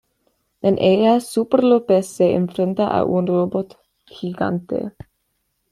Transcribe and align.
En 0.63 0.79
ella 0.79 1.19
Superlópez 1.19 2.07
se 2.07 2.33
enfrenta 2.33 2.87
a 2.87 3.03
un 3.05 3.27
robot 3.27 3.77
gigante. 4.07 4.93